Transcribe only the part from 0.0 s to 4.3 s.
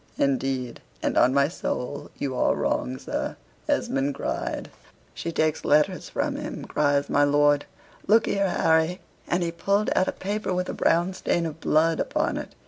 "Indeed, and on my soul, you are wrong, sir," Esmond